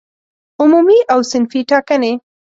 عمومي 0.61 0.99
او 1.13 1.19
صنفي 1.31 1.61
ټاکنې 1.69 2.13